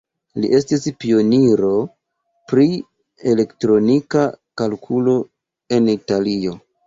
[0.43, 1.67] Li estis pioniro
[2.53, 2.65] pri
[3.33, 4.25] elektronika
[4.63, 5.17] kalkulo
[5.79, 6.57] en Italio.